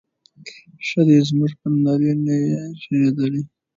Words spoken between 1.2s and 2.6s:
زموږ پر نړۍ نه یې